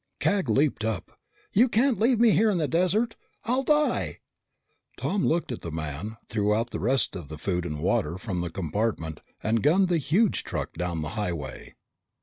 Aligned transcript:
Cag 0.19 0.49
leaped 0.49 0.83
up. 0.83 1.11
"You 1.53 1.69
can't 1.69 1.99
leave 1.99 2.19
me 2.19 2.31
here 2.31 2.49
in 2.49 2.57
the 2.57 2.67
desert! 2.67 3.15
I'll 3.43 3.61
die." 3.61 4.17
Tom 4.97 5.23
looked 5.23 5.51
at 5.51 5.61
the 5.61 5.69
man, 5.69 6.17
threw 6.27 6.55
out 6.55 6.71
the 6.71 6.79
rest 6.79 7.15
of 7.15 7.27
the 7.29 7.37
food 7.37 7.67
and 7.67 7.77
water 7.79 8.17
from 8.17 8.41
the 8.41 8.49
compartment, 8.49 9.19
and 9.43 9.61
gunned 9.61 9.89
the 9.89 9.99
huge 9.99 10.43
truck 10.43 10.73
down 10.73 11.03
the 11.03 11.09
highway. 11.09 11.75